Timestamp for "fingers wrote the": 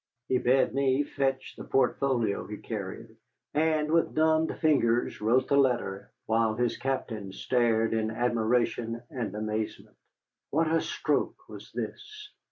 4.57-5.55